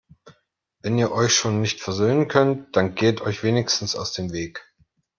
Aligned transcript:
Wenn 0.81 0.97
ihr 0.97 1.11
euch 1.11 1.35
schon 1.35 1.61
nicht 1.61 1.79
versöhnen 1.79 2.27
könnt, 2.27 2.75
dann 2.75 2.95
geht 2.95 3.21
euch 3.21 3.43
wenigstens 3.43 3.95
aus 3.95 4.13
dem 4.13 4.33
Weg! 4.33 4.63